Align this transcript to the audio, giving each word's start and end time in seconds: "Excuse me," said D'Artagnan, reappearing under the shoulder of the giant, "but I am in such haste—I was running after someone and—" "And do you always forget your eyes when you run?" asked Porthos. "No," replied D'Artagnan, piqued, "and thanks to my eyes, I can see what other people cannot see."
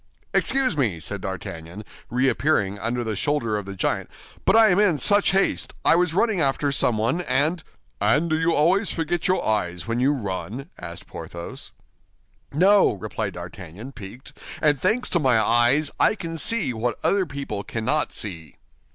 "Excuse 0.33 0.75
me," 0.75 0.99
said 0.99 1.21
D'Artagnan, 1.21 1.85
reappearing 2.09 2.79
under 2.79 3.03
the 3.03 3.15
shoulder 3.15 3.55
of 3.55 3.67
the 3.67 3.75
giant, 3.75 4.09
"but 4.45 4.55
I 4.55 4.69
am 4.71 4.79
in 4.79 4.97
such 4.97 5.29
haste—I 5.29 5.93
was 5.95 6.15
running 6.15 6.41
after 6.41 6.71
someone 6.71 7.21
and—" 7.21 7.63
"And 8.01 8.27
do 8.27 8.39
you 8.39 8.51
always 8.51 8.89
forget 8.89 9.27
your 9.27 9.45
eyes 9.45 9.85
when 9.85 9.99
you 9.99 10.11
run?" 10.13 10.71
asked 10.79 11.05
Porthos. 11.05 11.71
"No," 12.51 12.93
replied 12.93 13.33
D'Artagnan, 13.33 13.91
piqued, 13.91 14.33
"and 14.59 14.81
thanks 14.81 15.07
to 15.11 15.19
my 15.19 15.39
eyes, 15.39 15.91
I 15.99 16.15
can 16.15 16.35
see 16.35 16.73
what 16.73 16.97
other 17.03 17.27
people 17.27 17.63
cannot 17.63 18.11
see." 18.11 18.55